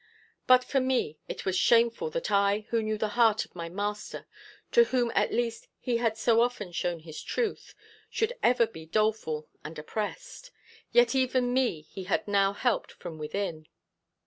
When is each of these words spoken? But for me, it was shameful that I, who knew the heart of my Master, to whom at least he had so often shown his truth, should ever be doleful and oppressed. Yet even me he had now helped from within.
But 0.47 0.63
for 0.63 0.79
me, 0.79 1.19
it 1.27 1.45
was 1.45 1.55
shameful 1.55 2.09
that 2.09 2.31
I, 2.31 2.65
who 2.69 2.81
knew 2.81 2.97
the 2.97 3.09
heart 3.13 3.45
of 3.45 3.53
my 3.55 3.69
Master, 3.69 4.25
to 4.71 4.85
whom 4.85 5.11
at 5.13 5.31
least 5.31 5.67
he 5.77 5.97
had 5.97 6.17
so 6.17 6.41
often 6.41 6.71
shown 6.71 7.01
his 7.01 7.21
truth, 7.21 7.75
should 8.09 8.33
ever 8.41 8.65
be 8.65 8.87
doleful 8.87 9.47
and 9.63 9.77
oppressed. 9.77 10.49
Yet 10.91 11.13
even 11.13 11.53
me 11.53 11.81
he 11.81 12.05
had 12.05 12.27
now 12.27 12.51
helped 12.53 12.91
from 12.93 13.19
within. 13.19 13.67